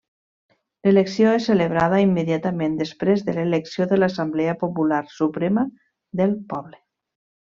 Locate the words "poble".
6.55-6.83